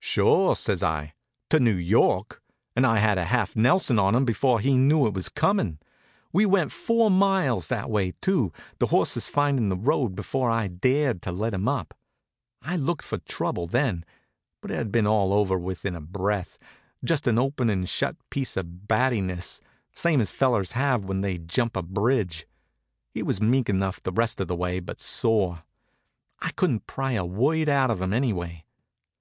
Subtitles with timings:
[0.00, 1.14] "Sure," says I,
[1.50, 2.42] "to New York,"
[2.74, 5.78] and I had a half Nelson on him before he knew it was coming.
[6.32, 11.24] We went four miles that way, too, the horses finding the road, before I dared
[11.24, 11.94] let him up.
[12.60, 14.04] I looked for trouble then.
[14.60, 16.58] But it had been all over in a breath,
[17.04, 19.60] just an open and shut piece of battiness,
[19.92, 22.48] same as fellers have when they jump a bridge.
[23.14, 25.62] He was meek enough the rest of the way, but sore.
[26.40, 28.64] I couldn't pry a word out of him anyway.